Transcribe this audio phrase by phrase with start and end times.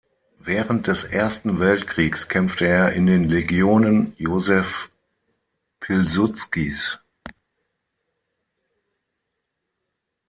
[0.39, 4.89] Während des Ersten Weltkriegs kämpfte er in den Legionen Józef
[5.79, 6.97] Piłsudskis.